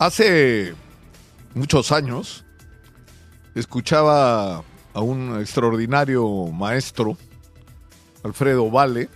Hace 0.00 0.74
muchos 1.54 1.92
años 1.92 2.44
escuchaba 3.54 4.64
a 4.92 5.00
un 5.00 5.38
extraordinario 5.40 6.48
maestro, 6.48 7.16
Alfredo 8.24 8.68
Vale, 8.72 9.08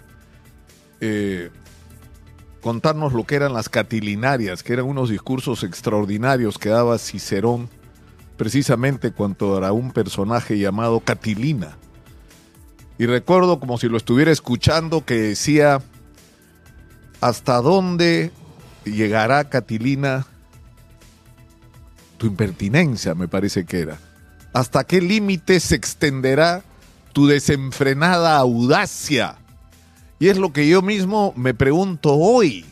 eh, 1.00 1.50
contarnos 2.60 3.12
lo 3.12 3.24
que 3.24 3.34
eran 3.34 3.54
las 3.54 3.68
catilinarias, 3.68 4.62
que 4.62 4.74
eran 4.74 4.86
unos 4.86 5.10
discursos 5.10 5.64
extraordinarios 5.64 6.58
que 6.58 6.68
daba 6.68 6.96
Cicerón 6.98 7.68
precisamente 8.36 9.10
cuando 9.10 9.58
era 9.58 9.72
un 9.72 9.90
personaje 9.90 10.60
llamado 10.60 11.00
Catilina. 11.00 11.76
Y 12.98 13.06
recuerdo 13.06 13.58
como 13.58 13.78
si 13.78 13.88
lo 13.88 13.96
estuviera 13.96 14.30
escuchando 14.30 15.04
que 15.04 15.14
decía, 15.14 15.82
¿hasta 17.20 17.60
dónde 17.62 18.30
llegará 18.84 19.50
Catilina? 19.50 20.24
Tu 22.18 22.26
impertinencia, 22.26 23.14
me 23.14 23.28
parece 23.28 23.64
que 23.64 23.80
era. 23.80 23.98
¿Hasta 24.52 24.84
qué 24.84 25.00
límite 25.00 25.60
se 25.60 25.76
extenderá 25.76 26.62
tu 27.12 27.26
desenfrenada 27.26 28.36
audacia? 28.36 29.36
Y 30.18 30.28
es 30.28 30.36
lo 30.36 30.52
que 30.52 30.68
yo 30.68 30.82
mismo 30.82 31.32
me 31.36 31.54
pregunto 31.54 32.14
hoy. 32.14 32.64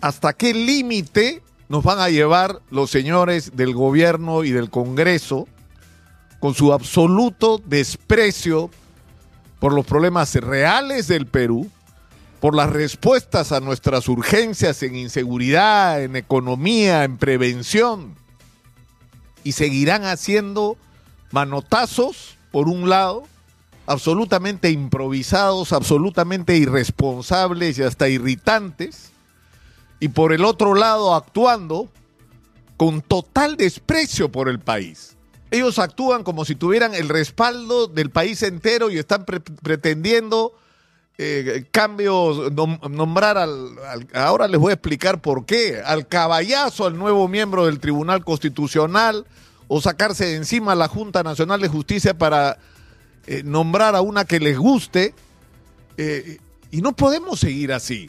¿Hasta 0.00 0.34
qué 0.34 0.52
límite 0.52 1.42
nos 1.70 1.84
van 1.84 2.00
a 2.00 2.10
llevar 2.10 2.60
los 2.70 2.90
señores 2.90 3.56
del 3.56 3.74
gobierno 3.74 4.44
y 4.44 4.50
del 4.50 4.70
Congreso 4.70 5.46
con 6.38 6.54
su 6.54 6.72
absoluto 6.72 7.62
desprecio 7.64 8.70
por 9.58 9.72
los 9.72 9.86
problemas 9.86 10.34
reales 10.34 11.06
del 11.06 11.26
Perú, 11.26 11.70
por 12.40 12.56
las 12.56 12.70
respuestas 12.70 13.52
a 13.52 13.60
nuestras 13.60 14.08
urgencias 14.08 14.82
en 14.82 14.96
inseguridad, 14.96 16.02
en 16.02 16.16
economía, 16.16 17.04
en 17.04 17.18
prevención? 17.18 18.16
Y 19.44 19.52
seguirán 19.52 20.04
haciendo 20.04 20.76
manotazos, 21.30 22.36
por 22.50 22.68
un 22.68 22.88
lado, 22.88 23.24
absolutamente 23.86 24.70
improvisados, 24.70 25.72
absolutamente 25.72 26.56
irresponsables 26.56 27.78
y 27.78 27.82
hasta 27.82 28.08
irritantes, 28.08 29.10
y 29.98 30.08
por 30.08 30.32
el 30.32 30.44
otro 30.44 30.74
lado 30.74 31.14
actuando 31.14 31.88
con 32.76 33.02
total 33.02 33.56
desprecio 33.56 34.30
por 34.30 34.48
el 34.48 34.58
país. 34.60 35.16
Ellos 35.50 35.78
actúan 35.78 36.22
como 36.22 36.44
si 36.44 36.54
tuvieran 36.54 36.94
el 36.94 37.08
respaldo 37.08 37.88
del 37.88 38.10
país 38.10 38.42
entero 38.42 38.90
y 38.90 38.98
están 38.98 39.24
pre 39.24 39.40
pretendiendo 39.40 40.54
eh, 41.22 41.66
cambios, 41.70 42.50
nom 42.50 42.78
nombrar 42.88 43.36
al, 43.36 43.76
ahora 44.14 44.48
les 44.48 44.58
voy 44.58 44.70
a 44.70 44.74
explicar 44.74 45.20
por 45.20 45.44
qué, 45.44 45.82
al 45.84 46.08
caballazo, 46.08 46.86
al 46.86 46.96
nuevo 46.96 47.28
miembro 47.28 47.66
del 47.66 47.78
Tribunal 47.78 48.24
Constitucional, 48.24 49.26
o 49.68 49.82
sacarse 49.82 50.24
de 50.24 50.36
encima 50.36 50.74
la 50.74 50.88
Junta 50.88 51.22
Nacional 51.22 51.60
de 51.60 51.68
Justicia 51.68 52.16
para 52.16 52.56
eh, 53.26 53.42
nombrar 53.44 53.96
a 53.96 54.00
una 54.00 54.24
que 54.24 54.40
les 54.40 54.56
guste. 54.56 55.14
Eh, 55.98 56.38
y 56.70 56.80
no 56.80 56.96
podemos 56.96 57.38
seguir 57.38 57.74
así. 57.74 58.08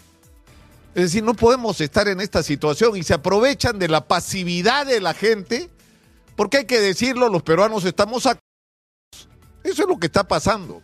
Es 0.95 1.03
decir, 1.03 1.21
no 1.21 1.33
podemos 1.33 1.81
estar 1.81 2.07
en 2.07 2.21
esta 2.21 2.43
situación 2.43 2.95
y 2.95 3.03
se 3.03 3.13
aprovechan 3.13 3.77
de 3.77 3.89
la 3.89 4.07
pasividad 4.07 4.85
de 4.85 5.01
la 5.01 5.13
gente, 5.13 5.69
porque 6.37 6.59
hay 6.59 6.65
que 6.65 6.79
decirlo, 6.79 7.27
los 7.27 7.43
peruanos 7.43 7.83
estamos 7.83 8.25
a... 8.25 8.39
Eso 9.65 9.83
es 9.83 9.89
lo 9.89 9.99
que 9.99 10.07
está 10.07 10.25
pasando. 10.25 10.81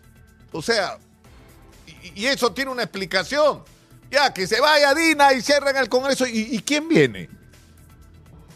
O 0.52 0.62
sea, 0.62 0.98
y, 2.16 2.26
eso 2.26 2.54
tiene 2.54 2.72
una 2.72 2.84
explicación. 2.84 3.64
Ya, 4.10 4.34
que 4.34 4.48
se 4.48 4.62
vaya 4.62 4.94
Dina 4.94 5.34
y 5.34 5.42
cierren 5.42 5.76
el 5.78 5.90
Congreso. 5.90 6.26
¿Y, 6.26 6.56
y 6.56 6.60
quién 6.60 6.88
viene? 6.88 7.30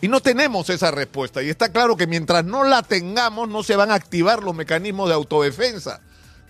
Y 0.01 0.07
no 0.07 0.19
tenemos 0.19 0.69
esa 0.69 0.91
respuesta. 0.91 1.43
Y 1.43 1.49
está 1.49 1.71
claro 1.71 1.95
que 1.95 2.07
mientras 2.07 2.43
no 2.43 2.63
la 2.63 2.81
tengamos, 2.81 3.49
no 3.49 3.63
se 3.63 3.75
van 3.75 3.91
a 3.91 3.95
activar 3.95 4.41
los 4.41 4.55
mecanismos 4.55 5.09
de 5.09 5.15
autodefensa 5.15 6.01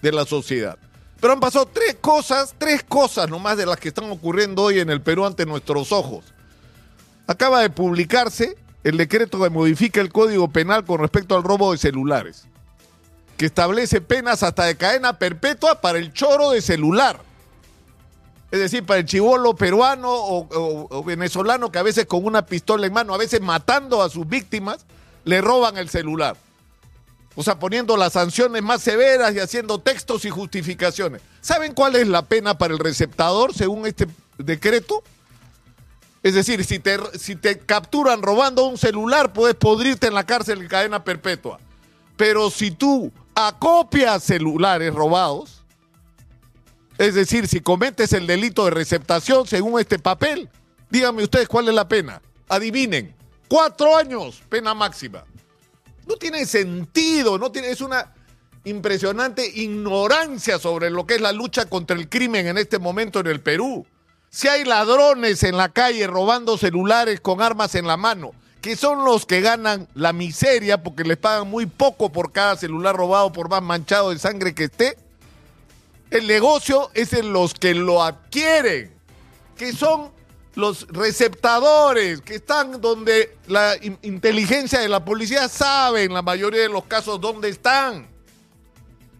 de 0.01 0.11
la 0.11 0.25
sociedad. 0.25 0.77
Pero 1.19 1.33
han 1.33 1.39
pasado 1.39 1.67
tres 1.67 1.97
cosas, 2.01 2.55
tres 2.57 2.83
cosas 2.83 3.29
nomás 3.29 3.57
de 3.57 3.65
las 3.65 3.77
que 3.77 3.89
están 3.89 4.09
ocurriendo 4.09 4.63
hoy 4.63 4.79
en 4.79 4.89
el 4.89 5.01
Perú 5.01 5.25
ante 5.25 5.45
nuestros 5.45 5.91
ojos. 5.91 6.33
Acaba 7.27 7.61
de 7.61 7.69
publicarse 7.69 8.57
el 8.83 8.97
decreto 8.97 9.41
que 9.41 9.49
modifica 9.49 10.01
el 10.01 10.11
Código 10.11 10.51
Penal 10.51 10.83
con 10.83 10.99
respecto 10.99 11.35
al 11.35 11.43
robo 11.43 11.71
de 11.71 11.77
celulares, 11.77 12.47
que 13.41 13.47
establece 13.47 14.01
penas 14.01 14.43
hasta 14.43 14.65
de 14.65 14.77
cadena 14.77 15.17
perpetua 15.17 15.81
para 15.81 15.97
el 15.97 16.13
choro 16.13 16.51
de 16.51 16.61
celular. 16.61 17.19
Es 18.51 18.59
decir, 18.59 18.85
para 18.85 18.99
el 18.99 19.07
chivolo 19.07 19.55
peruano 19.55 20.09
o, 20.11 21.03
venezolano 21.03 21.71
que 21.71 21.79
a 21.79 21.81
veces 21.81 22.05
con 22.05 22.23
una 22.23 22.45
pistola 22.45 22.85
en 22.85 22.93
mano, 22.93 23.15
a 23.15 23.17
veces 23.17 23.41
matando 23.41 24.03
a 24.03 24.09
sus 24.09 24.27
víctimas, 24.27 24.85
le 25.23 25.41
roban 25.41 25.75
el 25.79 25.89
celular. 25.89 26.37
O 27.33 27.41
sea, 27.41 27.57
poniendo 27.57 27.97
las 27.97 28.13
sanciones 28.13 28.61
más 28.61 28.83
severas 28.83 29.33
y 29.33 29.39
haciendo 29.39 29.79
textos 29.79 30.23
y 30.25 30.29
justificaciones. 30.29 31.23
¿Saben 31.41 31.73
cuál 31.73 31.95
es 31.95 32.07
la 32.07 32.21
pena 32.21 32.59
para 32.59 32.75
el 32.75 32.79
receptador 32.79 33.55
según 33.55 33.87
este 33.87 34.05
decreto? 34.37 35.01
Es 36.21 36.35
decir, 36.35 36.63
si 36.63 36.77
te, 36.77 36.99
si 37.17 37.35
te 37.35 37.57
capturan 37.57 38.21
robando 38.21 38.65
un 38.65 38.77
celular, 38.77 39.33
puedes 39.33 39.55
podrirte 39.55 40.05
en 40.05 40.13
la 40.13 40.27
cárcel 40.27 40.61
en 40.61 40.67
cadena 40.67 41.03
perpetua. 41.03 41.59
Pero 42.17 42.51
si 42.51 42.69
tú 42.69 43.11
acopias 43.35 44.23
celulares 44.23 44.93
robados, 44.93 45.63
es 46.97 47.15
decir, 47.15 47.47
si 47.47 47.61
cometes 47.61 48.13
el 48.13 48.27
delito 48.27 48.65
de 48.65 48.71
receptación 48.71 49.47
según 49.47 49.79
este 49.79 49.97
papel, 49.97 50.49
díganme 50.89 51.23
ustedes 51.23 51.47
cuál 51.47 51.67
es 51.67 51.73
la 51.73 51.87
pena. 51.87 52.21
Adivinen, 52.47 53.15
cuatro 53.47 53.97
años, 53.97 54.41
pena 54.49 54.73
máxima. 54.73 55.25
No 56.07 56.15
tiene 56.17 56.45
sentido, 56.45 57.37
no 57.37 57.51
tiene, 57.51 57.71
es 57.71 57.81
una 57.81 58.13
impresionante 58.65 59.47
ignorancia 59.47 60.59
sobre 60.59 60.89
lo 60.89 61.07
que 61.07 61.15
es 61.15 61.21
la 61.21 61.31
lucha 61.31 61.65
contra 61.65 61.97
el 61.97 62.09
crimen 62.09 62.47
en 62.47 62.57
este 62.57 62.77
momento 62.77 63.19
en 63.19 63.27
el 63.27 63.41
Perú. 63.41 63.85
Si 64.29 64.47
hay 64.47 64.63
ladrones 64.63 65.43
en 65.43 65.57
la 65.57 65.69
calle 65.69 66.07
robando 66.07 66.57
celulares 66.57 67.19
con 67.19 67.41
armas 67.41 67.75
en 67.75 67.87
la 67.87 67.97
mano, 67.97 68.31
que 68.61 68.75
son 68.75 69.03
los 69.03 69.25
que 69.25 69.41
ganan 69.41 69.87
la 69.95 70.13
miseria 70.13 70.83
porque 70.83 71.03
les 71.03 71.17
pagan 71.17 71.49
muy 71.49 71.65
poco 71.65 72.11
por 72.11 72.31
cada 72.31 72.55
celular 72.55 72.95
robado, 72.95 73.31
por 73.31 73.49
más 73.49 73.63
manchado 73.63 74.11
de 74.11 74.19
sangre 74.19 74.53
que 74.53 74.65
esté, 74.65 74.97
el 76.11 76.27
negocio 76.27 76.91
es 76.93 77.13
en 77.13 77.33
los 77.33 77.55
que 77.55 77.73
lo 77.73 78.03
adquieren, 78.03 78.93
que 79.57 79.73
son 79.73 80.11
los 80.55 80.87
receptadores, 80.89 82.21
que 82.21 82.35
están 82.35 82.81
donde 82.81 83.35
la 83.47 83.77
in 83.81 83.97
inteligencia 84.03 84.79
de 84.79 84.89
la 84.89 85.03
policía 85.03 85.47
sabe 85.47 86.03
en 86.03 86.13
la 86.13 86.21
mayoría 86.21 86.61
de 86.61 86.69
los 86.69 86.83
casos 86.85 87.19
dónde 87.19 87.49
están, 87.49 88.07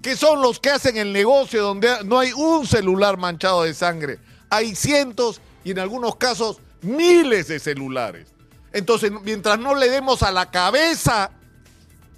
que 0.02 0.16
son 0.16 0.42
los 0.42 0.60
que 0.60 0.70
hacen 0.70 0.98
el 0.98 1.14
negocio 1.14 1.64
donde 1.64 2.04
no 2.04 2.20
hay 2.20 2.32
un 2.34 2.68
celular 2.68 3.18
manchado 3.18 3.64
de 3.64 3.74
sangre, 3.74 4.20
hay 4.50 4.76
cientos 4.76 5.42
y 5.64 5.72
en 5.72 5.80
algunos 5.80 6.16
casos 6.18 6.60
miles 6.82 7.48
de 7.48 7.60
celulares. 7.60 8.31
Entonces, 8.74 9.12
mientras 9.24 9.60
no 9.60 9.76
le 9.76 9.90
demos 9.90 10.24
a 10.24 10.32
la 10.32 10.50
cabeza 10.50 11.32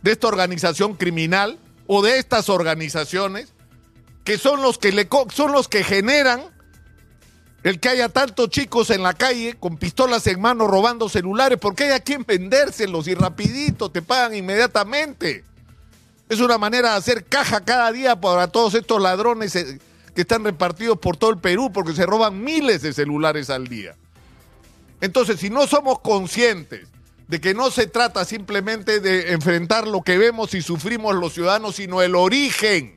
de 0.01 0.11
esta 0.11 0.27
organización 0.27 0.95
criminal 0.95 1.57
o 1.87 2.01
de 2.01 2.19
estas 2.19 2.49
organizaciones, 2.49 3.53
que 4.23 4.37
son 4.37 4.61
los 4.61 4.77
que 4.77 4.91
le 4.91 5.07
son 5.33 5.51
los 5.51 5.67
que 5.67 5.83
generan 5.83 6.41
el 7.63 7.79
que 7.79 7.89
haya 7.89 8.09
tantos 8.09 8.49
chicos 8.49 8.89
en 8.89 9.03
la 9.03 9.13
calle 9.13 9.55
con 9.57 9.77
pistolas 9.77 10.27
en 10.27 10.41
mano 10.41 10.67
robando 10.67 11.07
celulares, 11.07 11.57
porque 11.59 11.85
hay 11.85 11.91
a 11.91 12.01
quien 12.01 12.25
vendérselos 12.27 13.07
y 13.07 13.15
rapidito 13.15 13.89
te 13.89 14.01
pagan 14.01 14.35
inmediatamente. 14.35 15.45
Es 16.27 16.39
una 16.41 16.57
manera 16.57 16.91
de 16.91 16.97
hacer 16.97 17.25
caja 17.25 17.61
cada 17.63 17.91
día 17.91 18.19
para 18.19 18.47
todos 18.47 18.73
estos 18.73 19.01
ladrones 19.01 19.55
eh, 19.55 19.79
que 20.13 20.21
están 20.21 20.43
repartidos 20.43 20.97
por 20.99 21.15
todo 21.15 21.31
el 21.31 21.37
Perú, 21.37 21.71
porque 21.71 21.93
se 21.93 22.05
roban 22.05 22.43
miles 22.43 22.81
de 22.81 22.91
celulares 22.91 23.49
al 23.49 23.67
día. 23.67 23.95
Entonces, 25.03 25.41
si 25.41 25.49
no 25.49 25.67
somos 25.67 25.99
conscientes 25.99 26.87
de 27.27 27.41
que 27.41 27.53
no 27.53 27.71
se 27.71 27.88
trata 27.88 28.23
simplemente 28.23 29.01
de 29.01 29.33
enfrentar 29.33 29.85
lo 29.85 30.01
que 30.01 30.17
vemos 30.17 30.53
y 30.53 30.61
sufrimos 30.61 31.13
los 31.13 31.33
ciudadanos, 31.33 31.75
sino 31.75 32.01
el 32.01 32.15
origen, 32.15 32.95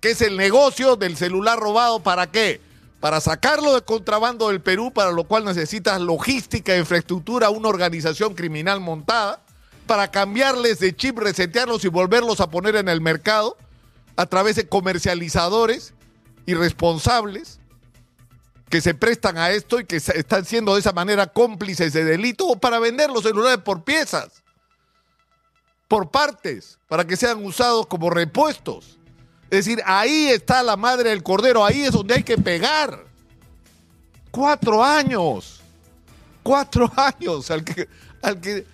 que 0.00 0.10
es 0.10 0.20
el 0.20 0.36
negocio 0.36 0.96
del 0.96 1.16
celular 1.16 1.58
robado, 1.58 2.02
¿para 2.02 2.30
qué? 2.30 2.60
Para 3.00 3.22
sacarlo 3.22 3.74
de 3.74 3.80
contrabando 3.80 4.48
del 4.48 4.60
Perú, 4.60 4.92
para 4.92 5.12
lo 5.12 5.24
cual 5.24 5.46
necesitas 5.46 5.98
logística, 5.98 6.76
infraestructura, 6.76 7.48
una 7.48 7.70
organización 7.70 8.34
criminal 8.34 8.80
montada, 8.80 9.42
para 9.86 10.10
cambiarles 10.10 10.78
de 10.78 10.94
chip, 10.94 11.16
resetearlos 11.16 11.86
y 11.86 11.88
volverlos 11.88 12.40
a 12.40 12.50
poner 12.50 12.76
en 12.76 12.90
el 12.90 13.00
mercado 13.00 13.56
a 14.16 14.26
través 14.26 14.56
de 14.56 14.68
comercializadores 14.68 15.94
irresponsables 16.44 17.60
que 18.68 18.80
se 18.80 18.94
prestan 18.94 19.38
a 19.38 19.50
esto 19.50 19.78
y 19.78 19.84
que 19.84 19.96
están 19.96 20.44
siendo 20.44 20.74
de 20.74 20.80
esa 20.80 20.92
manera 20.92 21.26
cómplices 21.26 21.92
de 21.92 22.04
delito 22.04 22.46
o 22.46 22.56
para 22.56 22.78
vender 22.78 23.10
los 23.10 23.22
celulares 23.22 23.58
por 23.58 23.84
piezas, 23.84 24.42
por 25.88 26.10
partes, 26.10 26.78
para 26.88 27.06
que 27.06 27.16
sean 27.16 27.44
usados 27.44 27.86
como 27.86 28.10
repuestos. 28.10 28.98
Es 29.50 29.66
decir, 29.66 29.82
ahí 29.84 30.26
está 30.26 30.62
la 30.62 30.76
madre 30.76 31.10
del 31.10 31.22
cordero, 31.22 31.64
ahí 31.64 31.82
es 31.82 31.92
donde 31.92 32.14
hay 32.14 32.22
que 32.22 32.36
pegar. 32.36 33.04
Cuatro 34.30 34.82
años. 34.82 35.60
Cuatro 36.42 36.90
años 36.96 37.50
al 37.50 37.62
que, 37.62 37.88
al 38.22 38.40
que, 38.40 38.66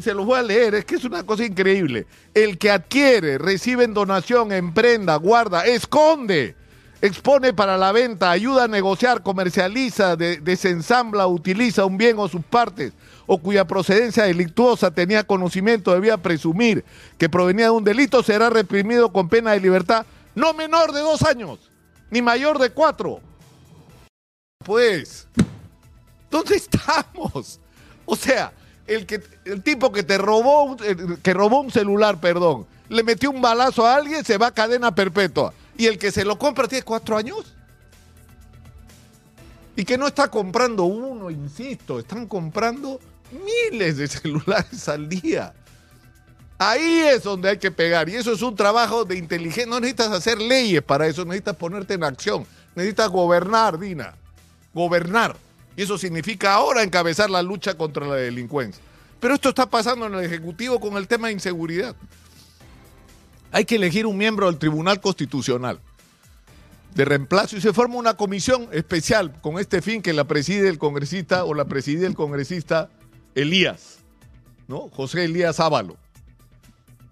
se 0.00 0.14
los 0.14 0.26
voy 0.26 0.38
a 0.38 0.42
leer, 0.42 0.74
es 0.74 0.84
que 0.84 0.96
es 0.96 1.04
una 1.04 1.24
cosa 1.24 1.44
increíble. 1.44 2.06
El 2.34 2.58
que 2.58 2.70
adquiere, 2.70 3.38
recibe 3.38 3.86
donación, 3.86 4.50
emprenda, 4.50 5.14
guarda, 5.16 5.64
esconde, 5.66 6.56
expone 7.02 7.52
para 7.52 7.76
la 7.76 7.92
venta, 7.92 8.30
ayuda 8.30 8.64
a 8.64 8.68
negociar, 8.68 9.22
comercializa, 9.22 10.16
desensambla, 10.16 11.26
utiliza 11.26 11.84
un 11.84 11.98
bien 11.98 12.18
o 12.18 12.28
sus 12.28 12.44
partes, 12.44 12.92
o 13.26 13.38
cuya 13.38 13.66
procedencia 13.66 14.24
delictuosa 14.24 14.90
tenía 14.90 15.24
conocimiento, 15.24 15.92
debía 15.92 16.16
presumir 16.16 16.84
que 17.18 17.28
provenía 17.28 17.66
de 17.66 17.70
un 17.72 17.84
delito, 17.84 18.22
será 18.22 18.50
reprimido 18.50 19.12
con 19.12 19.28
pena 19.28 19.52
de 19.52 19.60
libertad 19.60 20.06
no 20.36 20.52
menor 20.52 20.92
de 20.92 21.00
dos 21.00 21.22
años, 21.22 21.58
ni 22.10 22.22
mayor 22.22 22.58
de 22.58 22.70
cuatro. 22.70 23.20
Pues, 24.64 25.26
¿dónde 26.30 26.56
estamos? 26.56 27.58
O 28.04 28.14
sea, 28.14 28.52
el, 28.86 29.06
que, 29.06 29.20
el 29.46 29.62
tipo 29.62 29.90
que 29.90 30.02
te 30.02 30.18
robó, 30.18 30.76
que 31.22 31.34
robó 31.34 31.60
un 31.62 31.72
celular, 31.72 32.20
perdón, 32.20 32.66
le 32.88 33.02
metió 33.02 33.30
un 33.30 33.40
balazo 33.40 33.86
a 33.86 33.96
alguien, 33.96 34.24
se 34.24 34.38
va 34.38 34.48
a 34.48 34.54
cadena 34.54 34.94
perpetua. 34.94 35.52
Y 35.76 35.86
el 35.86 35.98
que 35.98 36.10
se 36.10 36.24
lo 36.24 36.38
compra 36.38 36.68
tiene 36.68 36.84
cuatro 36.84 37.16
años. 37.16 37.54
Y 39.76 39.84
que 39.84 39.98
no 39.98 40.06
está 40.06 40.28
comprando 40.28 40.84
uno, 40.84 41.30
insisto, 41.30 41.98
están 41.98 42.26
comprando 42.26 42.98
miles 43.30 43.98
de 43.98 44.08
celulares 44.08 44.88
al 44.88 45.08
día. 45.08 45.52
Ahí 46.58 47.02
es 47.12 47.22
donde 47.22 47.50
hay 47.50 47.58
que 47.58 47.70
pegar. 47.70 48.08
Y 48.08 48.14
eso 48.14 48.32
es 48.32 48.40
un 48.40 48.56
trabajo 48.56 49.04
de 49.04 49.16
inteligencia. 49.16 49.66
No 49.66 49.78
necesitas 49.78 50.12
hacer 50.12 50.40
leyes 50.40 50.82
para 50.82 51.06
eso, 51.06 51.24
necesitas 51.24 51.56
ponerte 51.56 51.94
en 51.94 52.04
acción. 52.04 52.46
Necesitas 52.74 53.10
gobernar, 53.10 53.78
Dina. 53.78 54.14
Gobernar. 54.72 55.36
Y 55.76 55.82
eso 55.82 55.98
significa 55.98 56.54
ahora 56.54 56.82
encabezar 56.82 57.28
la 57.28 57.42
lucha 57.42 57.74
contra 57.74 58.06
la 58.06 58.14
delincuencia. 58.14 58.82
Pero 59.20 59.34
esto 59.34 59.50
está 59.50 59.66
pasando 59.66 60.06
en 60.06 60.14
el 60.14 60.24
Ejecutivo 60.24 60.80
con 60.80 60.96
el 60.96 61.06
tema 61.06 61.26
de 61.26 61.34
inseguridad. 61.34 61.94
Hay 63.52 63.64
que 63.64 63.76
elegir 63.76 64.06
un 64.06 64.16
miembro 64.16 64.46
del 64.46 64.58
Tribunal 64.58 65.00
Constitucional 65.00 65.80
de 66.94 67.04
reemplazo 67.04 67.56
y 67.56 67.60
se 67.60 67.74
forma 67.74 67.96
una 67.96 68.14
comisión 68.14 68.68
especial 68.72 69.38
con 69.42 69.58
este 69.58 69.82
fin 69.82 70.00
que 70.00 70.14
la 70.14 70.24
preside 70.24 70.68
el 70.68 70.78
congresista 70.78 71.44
o 71.44 71.52
la 71.52 71.66
preside 71.66 72.06
el 72.06 72.14
congresista 72.14 72.88
Elías, 73.34 73.98
¿no? 74.66 74.88
José 74.88 75.24
Elías 75.24 75.60
Ávalo. 75.60 75.98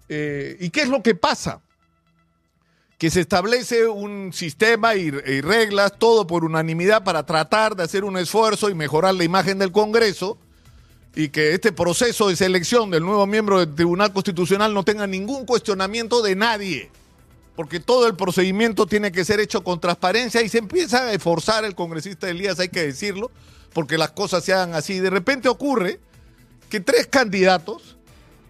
Eh, 0.09 0.57
¿Y 0.59 0.71
qué 0.71 0.81
es 0.81 0.89
lo 0.89 1.03
que 1.03 1.13
pasa? 1.13 1.61
Que 2.97 3.11
se 3.11 3.21
establece 3.21 3.87
un 3.87 4.33
sistema 4.33 4.95
y, 4.95 5.07
y, 5.07 5.41
reglas, 5.41 5.99
todo 5.99 6.25
por 6.25 6.43
unanimidad, 6.45 7.03
para 7.03 7.25
tratar 7.25 7.75
de 7.75 7.83
hacer 7.83 8.05
un 8.05 8.17
esfuerzo 8.17 8.71
y 8.71 8.73
mejorar 8.73 9.13
la 9.13 9.23
imagen 9.23 9.59
del 9.59 9.71
Congreso 9.71 10.39
y 11.15 11.29
que 11.29 11.53
este 11.53 11.71
proceso 11.71 12.27
de 12.27 12.35
selección 12.35 12.91
del 12.91 13.03
nuevo 13.03 13.25
miembro 13.25 13.59
del 13.59 13.73
Tribunal 13.73 14.11
Constitucional 14.11 14.73
no 14.73 14.83
tenga 14.83 15.07
ningún 15.07 15.45
cuestionamiento 15.45 16.21
de 16.21 16.35
nadie, 16.35 16.91
porque 17.55 17.79
todo 17.79 18.05
el 18.05 18.15
procedimiento 18.15 18.85
tiene 18.85 19.13
que 19.13 19.23
ser 19.23 19.39
hecho 19.39 19.63
con 19.63 19.79
transparencia 19.79 20.41
y 20.41 20.49
se 20.49 20.57
empieza 20.57 21.03
a 21.03 21.13
esforzar 21.13 21.63
el 21.63 21.73
congresista 21.73 22.29
Elías, 22.29 22.59
hay 22.59 22.67
que 22.67 22.83
decirlo, 22.83 23.31
porque 23.71 23.97
las 23.97 24.11
cosas 24.11 24.43
se 24.43 24.53
hagan 24.53 24.73
así. 24.73 24.99
De 24.99 25.09
repente 25.09 25.47
ocurre 25.47 26.01
que 26.69 26.81
tres 26.81 27.07
candidatos, 27.07 27.95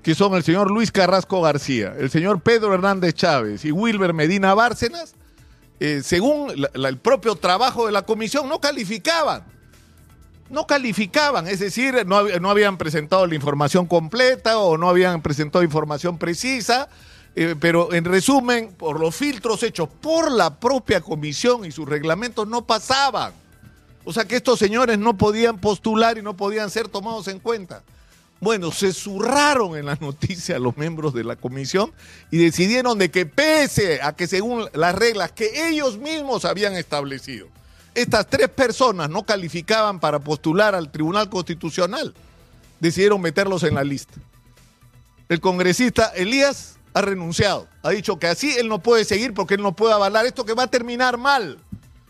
que 0.02 0.16
son 0.16 0.34
el 0.34 0.44
señor 0.44 0.72
Luis 0.72 0.92
Carrasco 0.92 1.42
García, 1.42 1.94
el 2.00 2.10
señor 2.10 2.42
Pedro 2.42 2.74
Hernández 2.74 3.14
Chávez 3.14 3.64
y 3.64 3.72
Wilber 3.72 4.14
Medina 4.14 4.56
Bárcenas, 4.56 5.14
eh, 5.80 6.02
según 6.04 6.52
el 6.74 6.98
propio 6.98 7.36
trabajo 7.36 7.86
de 7.86 7.92
la 7.92 8.04
comisión, 8.04 8.50
no 8.50 8.60
calificaban 8.60 9.55
no 10.50 10.68
calificaban, 10.68 11.48
es 11.48 11.60
decir, 11.60 12.06
no, 12.06 12.24
no, 12.40 12.50
habían 12.50 12.78
presentado 12.78 13.26
la 13.26 13.36
información 13.36 13.88
completa 13.88 14.60
o 14.60 14.78
no 14.78 14.90
habían 14.90 15.22
presentado 15.22 15.64
información 15.64 16.18
precisa, 16.18 16.88
eh, 17.36 17.56
pero 17.60 17.94
en 17.94 18.06
resumen, 18.06 18.72
por 18.74 19.00
los 19.00 19.16
filtros 19.16 19.64
hechos 19.64 19.90
por 20.02 20.32
la 20.32 20.56
propia 20.60 21.02
comisión 21.02 21.66
y 21.66 21.72
sus 21.72 21.88
reglamentos 21.88 22.48
no 22.48 22.66
pasaban. 22.66 23.34
O 24.06 24.14
sea 24.14 24.26
que 24.26 24.36
estos 24.36 24.60
señores 24.60 25.00
no 25.00 25.18
podían 25.18 25.60
postular 25.60 26.18
y 26.18 26.22
no 26.22 26.38
podían 26.38 26.70
ser 26.70 26.88
tomados 26.88 27.28
en 27.28 27.40
cuenta. 27.40 27.84
Bueno, 28.40 28.72
se 28.72 28.94
zurraron 28.94 29.76
en 29.76 29.88
la 29.88 29.96
noticia 30.00 30.60
los 30.60 30.78
miembros 30.78 31.14
de 31.14 31.24
la 31.24 31.36
comisión 31.36 31.92
y 32.30 32.38
decidieron 32.38 33.00
de 33.00 33.10
que 33.10 33.26
pese 33.26 34.02
a 34.02 34.16
que 34.16 34.28
según 34.28 34.70
las 34.74 34.94
reglas 34.94 35.32
que 35.32 35.70
ellos 35.70 35.98
mismos 35.98 36.46
habían 36.46 36.76
establecido, 36.76 37.48
estas 37.96 38.28
tres 38.28 38.50
personas 38.50 39.10
no 39.10 39.24
calificaban 39.24 40.00
para 40.00 40.20
postular 40.20 40.76
al 40.76 40.92
Tribunal 40.92 41.30
Constitucional. 41.30 42.14
Decidieron 42.80 43.22
meterlos 43.22 43.64
en 43.64 43.76
la 43.76 43.84
lista. 43.84 44.14
El 45.30 45.40
congresista 45.40 46.12
Elías 46.16 46.78
ha 46.94 47.02
renunciado. 47.02 47.68
Ha 47.84 47.90
dicho 47.90 48.20
que 48.20 48.28
así 48.28 48.56
él 48.58 48.68
no 48.68 48.80
puede 48.80 49.06
seguir 49.06 49.34
porque 49.34 49.56
él 49.56 49.62
no 49.62 49.76
puede 49.76 49.94
avalar 49.94 50.26
esto 50.26 50.46
que 50.46 50.54
va 50.54 50.64
a 50.64 50.68
terminar 50.68 51.18
mal. 51.18 51.58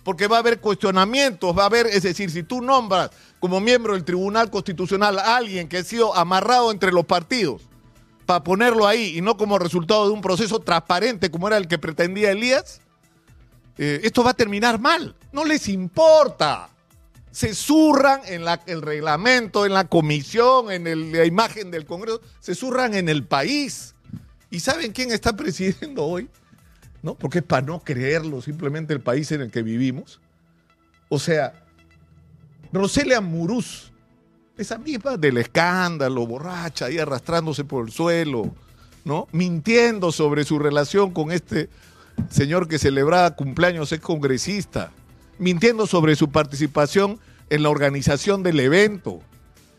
Porque 0.04 0.28
va 0.28 0.38
a 0.38 0.40
haber 0.40 0.60
cuestionamientos, 0.60 1.58
va 1.58 1.64
a 1.64 1.68
haber, 1.68 1.88
es 1.88 2.04
decir, 2.04 2.30
si 2.30 2.44
tú 2.44 2.62
nombras 2.62 3.10
como 3.40 3.60
miembro 3.60 3.94
del 3.94 4.04
Tribunal 4.04 4.52
Constitucional 4.52 5.18
a 5.18 5.38
alguien 5.38 5.68
que 5.68 5.78
ha 5.78 5.84
sido 5.84 6.16
amarrado 6.16 6.72
entre 6.72 6.92
los 6.92 7.06
partidos 7.06 7.62
para 8.26 8.44
ponerlo 8.44 8.88
ahí 8.88 9.18
y 9.18 9.22
no 9.22 9.38
como 9.38 9.60
resultado 9.60 10.06
de 10.08 10.12
un 10.12 10.22
proceso 10.22 10.60
transparente 10.60 11.32
como 11.32 11.48
era 11.48 11.58
el 11.58 11.68
que 11.68 11.78
pretendía 11.78 12.32
Elías, 12.32 12.82
eh, 13.78 14.02
esto 14.04 14.24
va 14.24 14.32
a 14.32 14.36
terminar 14.36 14.80
mal. 14.80 15.16
No 15.32 15.46
les 15.46 15.68
importa. 15.68 16.70
Se 17.32 17.54
zurran 17.54 18.22
en 18.26 18.44
el 18.66 18.82
reglamento, 18.82 19.66
en 19.66 19.74
la 19.74 19.88
comisión, 19.88 20.72
en 20.72 21.12
la 21.12 21.26
imagen 21.26 21.70
del 21.70 21.86
Congreso, 21.86 22.22
se 22.40 22.56
zurran 22.56 22.94
en 22.94 23.10
el 23.10 23.26
país. 23.26 23.94
¿Y 24.50 24.62
saben 24.62 24.94
quién 24.94 25.12
está 25.12 25.34
presidiendo 25.38 26.06
hoy? 26.06 26.30
¿No? 27.02 27.16
Porque 27.16 27.40
es 27.40 27.44
para 27.44 27.66
no 27.66 27.82
creerlo 27.82 28.42
simplemente 28.42 28.94
el 28.94 29.02
país 29.02 29.32
en 29.32 29.42
el 29.42 29.52
que 29.52 29.64
vivimos. 29.64 30.22
O 31.10 31.20
sea, 31.20 31.54
Roselia 32.72 33.22
Muruz, 33.22 33.92
esa 34.58 34.78
misma 34.78 35.18
del 35.18 35.38
escándalo, 35.38 36.26
borracha, 36.26 36.86
ahí 36.86 36.98
arrastrándose 36.98 37.64
por 37.64 37.86
el 37.86 37.92
suelo, 37.92 38.56
¿no? 39.04 39.28
Mintiendo 39.32 40.12
sobre 40.12 40.46
su 40.46 40.58
relación 40.58 41.12
con 41.12 41.32
este 41.32 41.70
señor 42.30 42.68
que 42.68 42.80
celebraba 42.80 43.36
cumpleaños 43.36 43.92
es 43.92 44.00
congresista, 44.00 44.92
mintiendo 45.38 45.88
sobre 45.88 46.16
su 46.16 46.30
participación 46.30 47.20
en 47.50 47.64
la 47.64 47.70
organización 47.70 48.44
del 48.44 48.60
evento, 48.60 49.22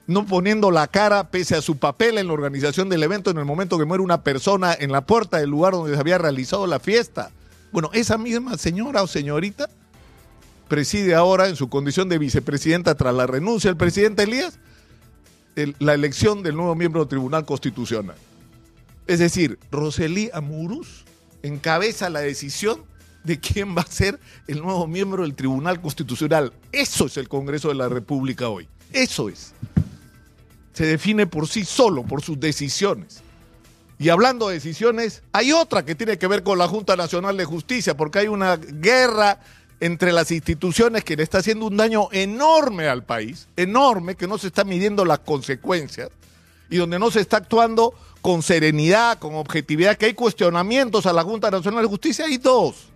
no 0.07 0.27
poniendo 0.27 0.71
la 0.71 0.87
cara 0.87 1.31
pese 1.31 1.57
a 1.57 1.63
su 1.63 1.79
papel 1.79 2.19
en 2.19 2.29
la 2.29 2.33
organización 2.33 2.89
del 2.89 3.03
evento 3.03 3.31
en 3.31 3.39
el 3.39 3.45
momento 3.45 3.79
que 3.79 3.85
muere 3.85 4.03
una 4.03 4.23
persona 4.23 4.75
en 4.79 4.93
la 4.93 5.01
puerta 5.01 5.39
del 5.39 5.51
lugar 5.51 5.73
donde 5.73 5.95
se 5.95 6.01
había 6.01 6.19
realizado 6.19 6.67
la 6.67 6.79
fiesta. 6.79 7.31
Bueno, 7.73 7.91
esa 7.93 8.17
misma 8.17 8.57
señora 8.57 9.03
o 9.03 9.07
señorita 9.07 9.69
preside 10.69 11.15
ahora 11.15 11.49
en 11.49 11.57
su 11.57 11.69
condición 11.69 12.09
de 12.09 12.19
vicepresidenta 12.19 12.95
tras 12.95 13.15
la 13.15 13.27
renuncia 13.27 13.71
del 13.71 13.77
presidente 13.77 14.23
Elías 14.23 14.59
la 15.79 15.95
elección 15.95 16.43
del 16.43 16.55
nuevo 16.55 16.75
miembro 16.75 17.01
del 17.01 17.09
Tribunal 17.09 17.47
Constitucional. 17.47 18.17
Es 19.07 19.21
decir, 19.21 19.59
Roseli 19.71 20.31
Amurus 20.33 21.05
encabeza 21.43 22.11
la 22.11 22.21
decisión 22.21 22.85
de 23.25 23.41
quién 23.41 23.77
va 23.77 23.83
a 23.83 23.87
ser 23.87 24.21
el 24.47 24.63
nuevo 24.63 24.87
miembro 24.87 25.23
del 25.25 25.35
Tribunal 25.35 25.81
Constitucional. 25.81 26.53
Eso 26.73 27.07
es 27.07 27.17
el 27.17 27.29
Congreso 27.29 27.69
de 27.69 27.75
la 27.75 27.89
República 27.89 28.49
hoy. 28.49 28.69
Eso 28.93 29.29
es. 29.29 29.53
Se 30.73 30.87
define 30.87 31.27
por 31.27 31.49
sí 31.49 31.65
solo, 31.65 32.05
por 32.05 32.23
sus 32.23 32.39
decisiones. 32.39 33.23
Y 33.99 34.11
hablando 34.11 34.49
de 34.49 34.55
decisiones, 34.55 35.23
hay 35.33 35.53
otra 35.53 35.85
que 35.85 35.95
tiene 35.95 36.19
que 36.19 36.27
ver 36.27 36.43
con 36.43 36.59
la 36.59 36.69
Junta 36.69 36.97
Nacional 36.97 37.37
de 37.37 37.45
Justicia, 37.47 37.97
porque 37.97 38.21
hay 38.21 38.29
una 38.29 38.57
guerra 38.57 39.41
entre 39.81 40.13
las 40.13 40.31
instituciones 40.31 41.03
que 41.03 41.17
le 41.17 41.23
está 41.23 41.39
haciendo 41.39 41.67
un 41.67 41.77
daño 41.77 42.09
enorme 42.13 42.89
al 42.89 43.05
país, 43.05 43.49
enorme, 43.57 44.15
que 44.15 44.27
no 44.27 44.39
se 44.39 44.49
está 44.49 44.65
midiendo 44.65 45.05
las 45.05 45.21
consecuencias 45.21 46.11
y 46.71 46.77
donde 46.77 46.99
no 46.99 47.11
se 47.11 47.21
está 47.21 47.39
actuando 47.39 47.95
con 48.27 48.43
serenidad, 48.43 49.21
con 49.21 49.37
objetividad, 49.37 49.97
que 49.97 50.07
hay 50.07 50.13
cuestionamientos 50.13 51.07
a 51.07 51.13
la 51.13 51.23
Junta 51.23 51.49
Nacional 51.49 51.83
de 51.83 51.89
Justicia, 51.89 52.25
hay 52.25 52.39
dos. 52.39 52.89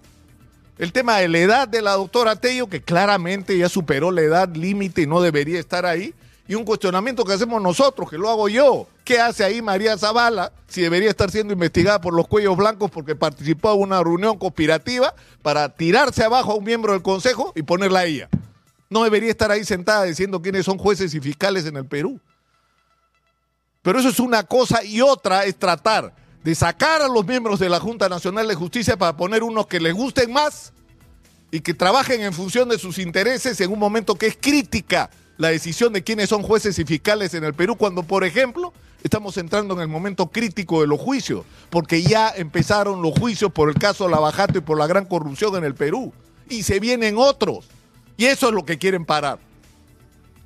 El 0.76 0.92
tema 0.92 1.18
de 1.18 1.28
la 1.28 1.38
edad 1.38 1.68
de 1.68 1.80
la 1.80 1.92
doctora 1.92 2.34
Tello, 2.34 2.66
que 2.66 2.82
claramente 2.82 3.56
ya 3.56 3.68
superó 3.68 4.10
la 4.10 4.22
edad 4.22 4.48
límite 4.56 5.02
y 5.02 5.06
no 5.06 5.20
debería 5.20 5.60
estar 5.60 5.86
ahí, 5.86 6.14
y 6.48 6.56
un 6.56 6.64
cuestionamiento 6.64 7.24
que 7.24 7.32
hacemos 7.32 7.62
nosotros, 7.62 8.10
que 8.10 8.18
lo 8.18 8.28
hago 8.28 8.48
yo. 8.48 8.88
¿Qué 9.04 9.20
hace 9.20 9.44
ahí 9.44 9.62
María 9.62 9.96
Zavala 9.96 10.50
si 10.66 10.82
debería 10.82 11.10
estar 11.10 11.30
siendo 11.30 11.52
investigada 11.52 12.00
por 12.00 12.12
los 12.12 12.26
cuellos 12.26 12.56
blancos 12.56 12.90
porque 12.90 13.14
participó 13.14 13.72
en 13.74 13.82
una 13.82 14.02
reunión 14.02 14.36
conspirativa 14.36 15.14
para 15.42 15.68
tirarse 15.68 16.24
abajo 16.24 16.50
a 16.50 16.56
un 16.56 16.64
miembro 16.64 16.92
del 16.92 17.02
Consejo 17.02 17.52
y 17.54 17.62
ponerla 17.62 18.00
a 18.00 18.06
ella? 18.06 18.28
No 18.88 19.04
debería 19.04 19.30
estar 19.30 19.52
ahí 19.52 19.62
sentada 19.62 20.02
diciendo 20.06 20.42
quiénes 20.42 20.64
son 20.64 20.76
jueces 20.76 21.14
y 21.14 21.20
fiscales 21.20 21.66
en 21.66 21.76
el 21.76 21.86
Perú. 21.86 22.18
Pero 23.82 23.98
eso 23.98 24.08
es 24.10 24.20
una 24.20 24.44
cosa 24.44 24.84
y 24.84 25.00
otra 25.00 25.44
es 25.44 25.56
tratar 25.56 26.14
de 26.42 26.54
sacar 26.54 27.02
a 27.02 27.08
los 27.08 27.26
miembros 27.26 27.58
de 27.58 27.68
la 27.68 27.80
Junta 27.80 28.08
Nacional 28.08 28.48
de 28.48 28.54
Justicia 28.54 28.96
para 28.96 29.16
poner 29.16 29.42
unos 29.42 29.66
que 29.66 29.80
les 29.80 29.94
gusten 29.94 30.32
más 30.32 30.72
y 31.50 31.60
que 31.60 31.74
trabajen 31.74 32.20
en 32.22 32.32
función 32.32 32.68
de 32.68 32.78
sus 32.78 32.98
intereses 32.98 33.60
en 33.60 33.72
un 33.72 33.78
momento 33.78 34.14
que 34.14 34.26
es 34.26 34.38
crítica 34.40 35.10
la 35.40 35.48
decisión 35.48 35.92
de 35.94 36.04
quiénes 36.04 36.28
son 36.28 36.42
jueces 36.42 36.78
y 36.78 36.84
fiscales 36.84 37.32
en 37.32 37.44
el 37.44 37.54
Perú, 37.54 37.76
cuando, 37.76 38.02
por 38.02 38.24
ejemplo, 38.24 38.74
estamos 39.02 39.38
entrando 39.38 39.72
en 39.72 39.80
el 39.80 39.88
momento 39.88 40.26
crítico 40.26 40.82
de 40.82 40.86
los 40.86 41.00
juicios, 41.00 41.46
porque 41.70 42.02
ya 42.02 42.28
empezaron 42.28 43.00
los 43.00 43.18
juicios 43.18 43.50
por 43.50 43.70
el 43.70 43.76
caso 43.76 44.06
Lavajato 44.06 44.58
y 44.58 44.60
por 44.60 44.76
la 44.76 44.86
gran 44.86 45.06
corrupción 45.06 45.56
en 45.56 45.64
el 45.64 45.74
Perú, 45.74 46.12
y 46.50 46.62
se 46.62 46.78
vienen 46.78 47.16
otros, 47.16 47.68
y 48.18 48.26
eso 48.26 48.48
es 48.48 48.54
lo 48.54 48.66
que 48.66 48.76
quieren 48.76 49.06
parar. 49.06 49.38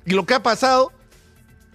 Y 0.05 0.11
lo 0.11 0.25
que 0.25 0.35
ha 0.35 0.41
pasado 0.41 0.93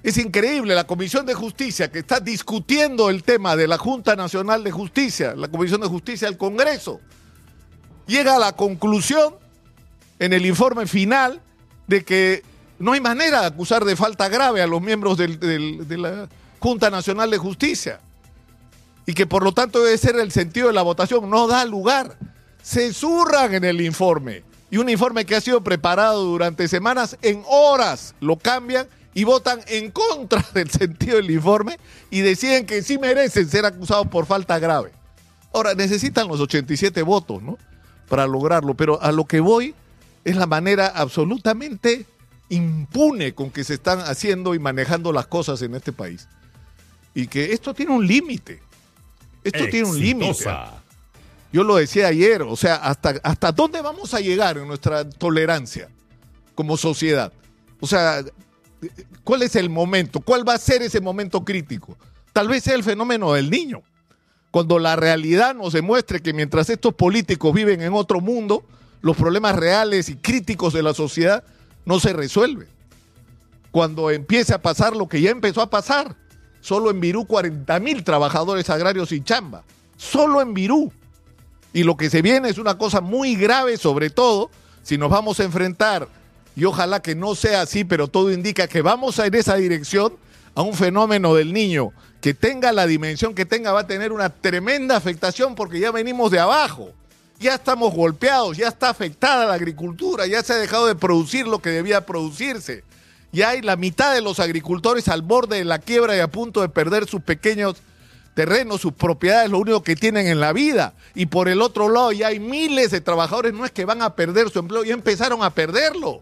es 0.03 0.17
increíble, 0.17 0.75
la 0.75 0.85
Comisión 0.85 1.27
de 1.27 1.35
Justicia 1.35 1.91
que 1.91 1.99
está 1.99 2.21
discutiendo 2.21 3.11
el 3.11 3.23
tema 3.23 3.57
de 3.57 3.69
la 3.69 3.77
Junta 3.77 4.17
Nacional 4.17 4.65
de 4.65 4.71
Justicia, 4.71 5.35
la 5.35 5.49
Comisión 5.49 5.81
de 5.81 5.89
Justicia 5.89 6.29
del 6.29 6.39
Congreso, 6.39 7.01
llega 8.07 8.37
a 8.37 8.39
la 8.39 8.53
conclusión 8.57 9.35
en 10.19 10.33
el 10.33 10.47
informe 10.47 10.87
final 10.87 11.41
de 11.87 12.05
que 12.05 12.43
no 12.79 12.93
hay 12.93 13.01
manera 13.01 13.41
de 13.41 13.47
acusar 13.47 13.85
de 13.85 13.95
falta 13.95 14.29
grave 14.29 14.63
a 14.63 14.67
los 14.67 14.81
miembros 14.81 15.19
de 15.19 15.99
la 15.99 16.29
Junta 16.59 16.89
Nacional 16.89 17.31
de 17.31 17.39
Justicia 17.39 18.01
y 19.07 19.13
que 19.13 19.27
por 19.27 19.43
lo 19.43 19.53
tanto 19.53 19.83
debe 19.83 19.99
ser 19.99 20.17
el 20.17 20.33
sentido 20.33 20.69
de 20.69 20.75
la 20.75 20.83
votación, 20.83 21.29
no 21.29 21.47
da 21.47 21.65
lugar. 21.65 22.17
Se 22.63 22.91
en 23.51 23.65
el 23.65 23.81
informe 23.81 24.45
y 24.71 24.77
un 24.77 24.89
informe 24.89 25.25
que 25.25 25.35
ha 25.35 25.41
sido 25.41 25.63
preparado 25.63 26.23
durante 26.25 26.69
semanas, 26.69 27.17
en 27.23 27.43
horas 27.47 28.15
lo 28.21 28.37
cambian 28.37 28.87
y 29.15 29.25
votan 29.25 29.61
en 29.67 29.91
contra 29.91 30.45
del 30.55 30.71
sentido 30.71 31.17
del 31.17 31.31
informe 31.31 31.79
y 32.11 32.21
deciden 32.21 32.67
que 32.67 32.83
sí 32.83 32.99
merecen 32.99 33.49
ser 33.49 33.65
acusados 33.65 34.07
por 34.09 34.27
falta 34.27 34.59
grave. 34.59 34.93
Ahora, 35.53 35.75
necesitan 35.75 36.29
los 36.29 36.41
87 36.41 37.03
votos, 37.03 37.43
¿no? 37.43 37.59
Para 38.09 38.27
lograrlo, 38.27 38.75
pero 38.75 39.03
a 39.03 39.11
lo 39.11 39.25
que 39.25 39.41
voy 39.41 39.75
es 40.25 40.37
la 40.37 40.47
manera 40.47 40.87
absolutamente 40.87 42.07
impune 42.51 43.35
con 43.35 43.51
que 43.51 43.65
se 43.65 43.75
están 43.75 44.01
haciendo 44.01 44.55
y 44.55 44.59
manejando 44.59 45.13
las 45.13 45.27
cosas 45.27 45.63
en 45.63 45.75
este 45.75 45.93
país. 45.93 46.29
Y 47.15 47.27
que 47.27 47.53
esto 47.53 47.75
tiene 47.75 47.93
un 47.93 48.07
límite. 48.07 48.61
Esto 49.43 49.67
tiene 49.71 49.89
un 49.89 49.99
límite. 49.99 50.45
Yo 51.53 51.65
lo 51.65 51.77
decía 51.77 52.07
ayer, 52.07 52.43
o 52.43 52.55
sea, 52.55 52.77
hasta, 52.77 53.15
¿hasta 53.25 53.51
dónde 53.51 53.81
vamos 53.81 54.15
a 54.15 54.21
llegar 54.21 54.57
en 54.59 54.69
nuestra 54.69 55.09
tolerancia 55.09 55.89
como 56.55 56.77
sociedad? 56.77 57.33
O 57.81 57.87
sea, 57.89 58.23
¿cuál 59.25 59.43
es 59.43 59.57
el 59.57 59.71
momento? 59.71 60.21
¿Cuál 60.21 60.49
va 60.49 60.55
a 60.55 60.59
ser 60.59 60.83
ese 60.83 61.01
momento 61.01 61.45
crítico? 61.45 61.97
Tal 62.33 62.49
vez 62.49 62.65
sea 62.65 62.75
el 62.75 62.85
fenómeno 62.85 63.33
del 63.33 63.51
niño. 63.51 63.83
Cuando 64.51 64.79
la 64.79 64.97
realidad 64.97 65.55
nos 65.55 65.73
demuestre 65.73 66.21
que 66.21 66.33
mientras 66.33 66.71
estos 66.71 66.95
políticos 66.95 67.55
viven 67.55 67.83
en 67.83 67.93
otro 67.93 68.21
mundo, 68.21 68.65
los 69.01 69.17
problemas 69.17 69.57
reales 69.57 70.09
y 70.09 70.17
críticos 70.17 70.73
de 70.73 70.83
la 70.83 70.95
sociedad 70.95 71.45
no 71.85 72.01
se 72.01 72.13
resuelven. 72.13 72.69
Cuando 73.71 74.11
empiece 74.11 74.53
a 74.53 74.61
pasar 74.61 74.97
lo 74.97 75.09
que 75.09 75.21
ya 75.21 75.31
empezó 75.31 75.63
a 75.63 75.71
pasar, 75.71 76.17
solo 76.61 76.91
en 76.91 77.01
Virú 77.01 77.27
40 77.27 77.79
mil 77.81 78.03
trabajadores 78.03 78.69
agrarios 78.69 79.13
y 79.13 79.23
chamba, 79.23 79.63
solo 79.97 80.41
en 80.41 80.55
Virú. 80.55 80.93
Y 81.73 81.85
lo 81.85 81.97
que 81.97 82.11
se 82.11 82.21
viene 82.21 82.49
es 82.49 82.59
una 82.59 82.77
cosa 82.77 83.01
muy 83.01 83.37
grave, 83.37 83.77
sobre 83.77 84.11
todo 84.11 84.51
si 84.83 84.99
nos 84.99 85.11
vamos 85.11 85.39
a 85.39 85.45
enfrentar, 85.45 86.09
y 86.61 86.67
ojalá 86.67 87.01
que 87.01 87.15
no 87.15 87.35
sea 87.35 87.63
así, 87.63 87.85
pero 87.85 88.07
todo 88.07 88.31
indica 88.31 88.69
que 88.69 88.83
vamos 88.83 89.19
a 89.19 89.27
ir 89.27 89.35
esa 89.35 89.55
dirección, 89.55 90.13
a 90.55 90.61
un 90.61 90.75
fenómeno 90.75 91.35
del 91.35 91.55
niño 91.55 91.95
que 92.21 92.35
tenga 92.35 92.71
la 92.71 92.87
dimensión 92.87 93.35
que 93.35 93.47
tenga, 93.47 93.73
va 93.73 93.81
a 93.81 93.87
tener 93.87 94.13
una 94.13 94.29
tremenda 94.29 94.95
afectación 94.95 95.55
porque 95.55 95.81
ya 95.81 95.91
venimos 95.91 96.31
de 96.31 96.39
abajo. 96.39 96.91
Ya 97.39 97.55
estamos 97.55 97.95
golpeados, 97.95 98.59
ya 98.59 98.69
está 98.69 98.91
afectada 98.91 99.47
la 99.47 99.55
agricultura, 99.55 100.27
ya 100.27 100.43
se 100.43 100.53
ha 100.53 100.57
dejado 100.57 100.87
de 100.87 100.97
producir 100.97 101.49
lo 101.49 101.63
que 101.63 101.71
debía 101.71 102.05
producirse. 102.05 102.85
Ya 103.33 103.49
hay 103.49 103.63
la 103.63 103.77
mitad 103.77 104.13
de 104.13 104.21
los 104.21 104.39
agricultores 104.39 105.09
al 105.09 105.23
borde 105.23 105.57
de 105.57 105.65
la 105.65 105.79
quiebra 105.79 106.15
y 106.15 106.21
a 106.21 106.29
punto 106.29 106.61
de 106.61 106.69
perder 106.69 107.09
sus 107.09 107.23
pequeños 107.23 107.77
terrenos, 108.35 108.83
sus 108.83 108.93
propiedades, 108.93 109.51
lo 109.51 109.61
único 109.61 109.83
que 109.83 109.97
tienen 109.97 110.27
en 110.27 110.41
la 110.41 110.53
vida. 110.53 110.93
Y 111.15 111.25
por 111.25 111.49
el 111.49 111.63
otro 111.63 111.89
lado 111.89 112.13
ya 112.13 112.27
hay 112.27 112.39
miles 112.39 112.91
de 112.91 113.01
trabajadores, 113.01 113.55
no 113.55 113.65
es 113.65 113.71
que 113.71 113.87
van 113.87 114.03
a 114.03 114.15
perder 114.15 114.51
su 114.51 114.59
empleo, 114.59 114.85
ya 114.85 114.93
empezaron 114.93 115.43
a 115.43 115.49
perderlo. 115.49 116.21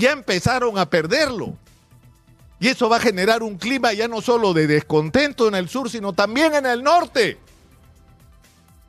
Ya 0.00 0.12
empezaron 0.12 0.78
a 0.78 0.88
perderlo. 0.88 1.54
Y 2.58 2.68
eso 2.68 2.88
va 2.88 2.96
a 2.96 3.00
generar 3.00 3.42
un 3.42 3.56
clima 3.56 3.92
ya 3.92 4.08
no 4.08 4.20
solo 4.20 4.52
de 4.52 4.66
descontento 4.66 5.46
en 5.46 5.54
el 5.54 5.68
sur, 5.68 5.88
sino 5.90 6.12
también 6.12 6.54
en 6.54 6.66
el 6.66 6.82
norte. 6.82 7.38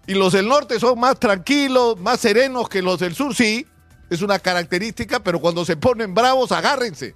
Y 0.08 0.14
los 0.14 0.34
del 0.34 0.48
norte 0.48 0.80
son 0.80 1.00
más 1.00 1.20
tranquilos, 1.20 2.00
más 2.00 2.20
serenos 2.20 2.68
que 2.68 2.82
los 2.82 3.00
del 3.00 3.14
sur, 3.14 3.36
sí, 3.36 3.66
es 4.10 4.22
una 4.22 4.40
característica, 4.40 5.20
pero 5.20 5.40
cuando 5.40 5.64
se 5.64 5.78
ponen 5.78 6.14
bravos, 6.14 6.52
agárrense 6.52 7.16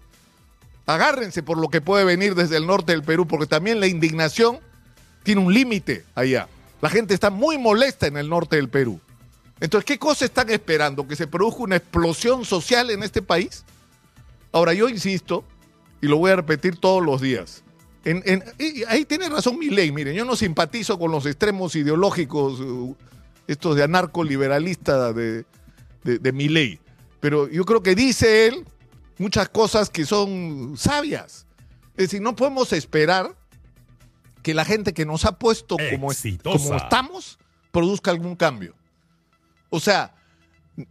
agárrense 0.85 1.43
por 1.43 1.57
lo 1.57 1.69
que 1.69 1.81
puede 1.81 2.03
venir 2.03 2.35
desde 2.35 2.57
el 2.57 2.67
norte 2.67 2.91
del 2.91 3.03
Perú, 3.03 3.27
porque 3.27 3.47
también 3.47 3.79
la 3.79 3.87
indignación 3.87 4.59
tiene 5.23 5.41
un 5.41 5.53
límite 5.53 6.05
allá. 6.13 6.47
La 6.81 6.89
gente 6.89 7.13
está 7.13 7.29
muy 7.29 7.57
molesta 7.57 8.07
en 8.07 8.17
el 8.17 8.29
norte 8.29 8.57
del 8.57 8.69
Perú. 8.69 8.99
Entonces, 9.59 9.85
¿qué 9.85 9.97
cosa 9.97 10.25
están 10.25 10.49
esperando? 10.49 11.07
¿Que 11.07 11.15
se 11.15 11.27
produzca 11.27 11.63
una 11.63 11.77
explosión 11.77 12.45
social 12.45 12.89
en 12.91 13.03
este 13.03 13.21
país? 13.21 13.63
Ahora, 14.55 14.73
yo 14.73 14.87
insisto, 14.87 15.43
y 16.01 16.07
lo 16.07 16.17
voy 16.17 16.31
a 16.31 16.37
repetir 16.37 16.77
todos 16.77 17.03
los 17.03 17.19
días, 17.19 17.65
ahí 18.87 19.03
tiene 19.03 19.27
razón 19.27 19.59
mi 19.59 19.69
ley, 19.69 19.91
miren, 19.91 20.15
yo 20.15 20.23
no 20.23 20.37
simpatizo 20.37 20.97
con 20.97 21.11
los 21.11 21.25
extremos 21.25 21.75
ideológicos, 21.75 22.61
uh, 22.61 22.95
estos 23.47 23.75
de 23.75 23.83
anarco-liberalista 23.83 25.11
de, 25.11 25.43
de, 26.05 26.19
de 26.19 26.31
mi 26.31 26.47
ley, 26.47 26.79
pero 27.19 27.49
yo 27.49 27.65
creo 27.65 27.83
que 27.83 27.95
dice 27.95 28.47
él 28.47 28.65
muchas 29.17 29.49
cosas 29.49 29.89
que 29.89 30.05
son 30.05 30.75
sabias. 30.77 31.45
Es 31.97 32.05
decir, 32.05 32.21
no 32.21 32.33
podemos 32.33 32.71
esperar 32.71 33.35
que 34.41 34.53
la 34.53 34.63
gente 34.63 34.93
que 34.93 35.05
nos 35.05 35.25
ha 35.25 35.37
puesto 35.37 35.75
como, 35.75 36.13
como 36.43 36.75
estamos 36.77 37.39
produzca 37.71 38.09
algún 38.09 38.37
cambio. 38.37 38.73
O 39.69 39.81
sea, 39.81 40.15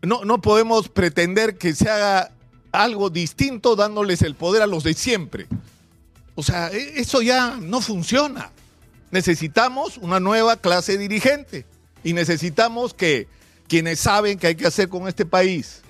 no, 0.03 0.27
no 0.27 0.43
podemos 0.43 0.91
pretender 0.91 1.57
que 1.57 1.75
se 1.75 1.89
haga 1.89 2.34
algo 2.75 3.09
distinto 3.09 3.77
dándoles 3.77 4.23
el 4.23 4.35
poder 4.35 4.63
a 4.63 4.67
los 4.67 4.85
de 4.85 4.95
siempre. 4.95 5.47
O 6.35 6.43
sea, 6.43 6.71
e, 6.73 7.01
eso 7.01 7.23
ya 7.23 7.57
no 7.61 7.81
funciona. 7.81 8.51
Necesitamos 9.11 9.97
una 9.99 10.19
nueva 10.21 10.57
clase 10.57 10.99
dirigente 10.99 11.65
y 12.03 12.13
necesitamos 12.13 12.93
que 12.93 13.29
quienes 13.69 14.01
saben 14.01 14.39
qué 14.39 14.49
hay 14.49 14.55
que 14.57 14.67
hacer 14.67 14.89
con 14.89 15.09
este 15.09 15.25
país, 15.25 15.83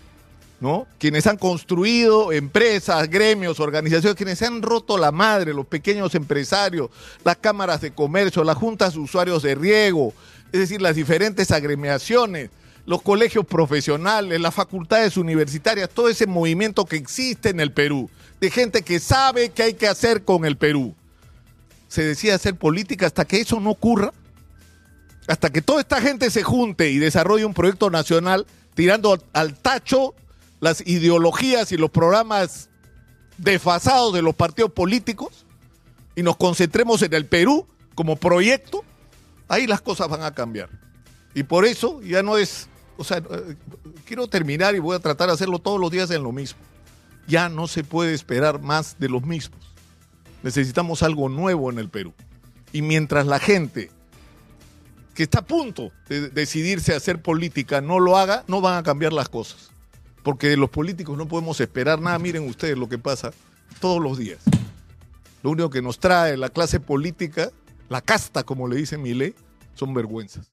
¿no? 0.60 0.86
Quienes 0.98 1.26
han 1.26 1.38
construido 1.38 2.32
empresas, 2.32 3.08
gremios, 3.08 3.60
organizaciones, 3.60 4.16
quienes 4.16 4.38
se 4.38 4.46
han 4.46 4.62
roto 4.62 4.98
la 4.98 5.10
madre, 5.10 5.54
los 5.54 5.66
pequeños 5.66 6.14
empresarios, 6.14 6.90
las 7.24 7.38
cámaras 7.38 7.80
de 7.80 7.92
comercio, 7.92 8.44
las 8.44 8.58
juntas 8.58 8.92
de 8.92 9.00
usuarios 9.00 9.42
de 9.42 9.54
riego, 9.54 10.12
es 10.52 10.60
decir, 10.60 10.82
las 10.82 10.94
diferentes 10.94 11.50
agremiaciones, 11.50 12.50
los 12.86 13.02
colegios 13.02 13.46
profesionales, 13.46 14.40
las 14.40 14.54
facultades 14.54 15.16
universitarias, 15.16 15.88
todo 15.88 16.08
ese 16.08 16.26
movimiento 16.26 16.84
que 16.84 16.96
existe 16.96 17.48
en 17.48 17.60
el 17.60 17.72
Perú, 17.72 18.10
de 18.40 18.50
gente 18.50 18.82
que 18.82 19.00
sabe 19.00 19.50
qué 19.50 19.62
hay 19.62 19.74
que 19.74 19.88
hacer 19.88 20.24
con 20.24 20.44
el 20.44 20.56
Perú. 20.56 20.94
Se 21.88 22.02
decía 22.02 22.34
hacer 22.34 22.56
política 22.56 23.06
hasta 23.06 23.24
que 23.24 23.40
eso 23.40 23.60
no 23.60 23.70
ocurra, 23.70 24.12
hasta 25.26 25.50
que 25.50 25.62
toda 25.62 25.80
esta 25.80 26.00
gente 26.00 26.30
se 26.30 26.42
junte 26.42 26.90
y 26.90 26.98
desarrolle 26.98 27.46
un 27.46 27.54
proyecto 27.54 27.90
nacional 27.90 28.46
tirando 28.74 29.22
al 29.32 29.54
tacho 29.54 30.14
las 30.60 30.86
ideologías 30.86 31.72
y 31.72 31.76
los 31.76 31.90
programas 31.90 32.68
desfasados 33.38 34.12
de 34.12 34.22
los 34.22 34.34
partidos 34.34 34.72
políticos 34.72 35.44
y 36.16 36.22
nos 36.22 36.36
concentremos 36.36 37.02
en 37.02 37.14
el 37.14 37.26
Perú 37.26 37.66
como 37.94 38.16
proyecto, 38.16 38.84
ahí 39.48 39.66
las 39.66 39.80
cosas 39.80 40.08
van 40.08 40.22
a 40.22 40.34
cambiar. 40.34 40.68
Y 41.34 41.42
por 41.42 41.64
eso 41.64 42.00
ya 42.02 42.22
no 42.22 42.38
es, 42.38 42.68
o 42.96 43.04
sea, 43.04 43.18
eh, 43.18 43.56
quiero 44.04 44.26
terminar 44.28 44.74
y 44.74 44.78
voy 44.78 44.96
a 44.96 45.00
tratar 45.00 45.28
de 45.28 45.34
hacerlo 45.34 45.58
todos 45.58 45.80
los 45.80 45.90
días 45.90 46.10
en 46.10 46.22
lo 46.22 46.32
mismo. 46.32 46.60
Ya 47.26 47.48
no 47.48 47.66
se 47.66 47.84
puede 47.84 48.14
esperar 48.14 48.60
más 48.60 48.96
de 48.98 49.08
los 49.08 49.24
mismos. 49.24 49.60
Necesitamos 50.42 51.02
algo 51.02 51.28
nuevo 51.28 51.70
en 51.70 51.78
el 51.78 51.88
Perú. 51.88 52.12
Y 52.72 52.82
mientras 52.82 53.26
la 53.26 53.38
gente 53.38 53.90
que 55.14 55.22
está 55.22 55.40
a 55.40 55.46
punto 55.46 55.92
de 56.08 56.28
decidirse 56.28 56.92
a 56.92 56.96
hacer 56.96 57.22
política 57.22 57.80
no 57.80 58.00
lo 58.00 58.18
haga, 58.18 58.44
no 58.48 58.60
van 58.60 58.78
a 58.78 58.82
cambiar 58.82 59.12
las 59.12 59.28
cosas 59.28 59.70
porque 60.24 60.56
los 60.56 60.70
políticos 60.70 61.16
no 61.16 61.28
podemos 61.28 61.60
esperar 61.60 62.00
nada. 62.00 62.18
Miren 62.18 62.48
ustedes 62.48 62.76
lo 62.76 62.88
que 62.88 62.98
pasa 62.98 63.32
todos 63.78 64.02
los 64.02 64.18
días. 64.18 64.38
Lo 65.42 65.50
único 65.50 65.68
que 65.68 65.82
nos 65.82 66.00
trae 66.00 66.36
la 66.38 66.48
clase 66.48 66.80
política, 66.80 67.50
la 67.90 68.00
casta, 68.00 68.42
como 68.42 68.66
le 68.66 68.76
dice 68.76 68.96
ley, 68.96 69.34
son 69.74 69.92
vergüenzas. 69.92 70.50